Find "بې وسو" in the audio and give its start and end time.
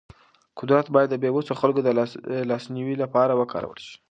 1.21-1.53